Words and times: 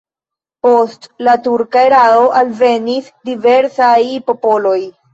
Post 0.67 1.05
la 1.27 1.35
turka 1.49 1.85
erao 1.91 2.25
alvenis 2.41 3.15
diversaj 3.33 3.95
popoloj. 4.33 4.79